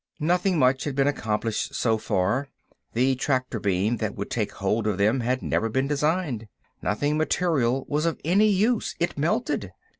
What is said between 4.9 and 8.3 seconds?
them had never been designed. Nothing material was of